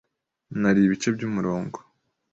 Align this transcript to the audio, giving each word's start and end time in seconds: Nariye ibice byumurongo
Nariye 0.59 0.85
ibice 0.87 1.07
byumurongo 1.15 1.79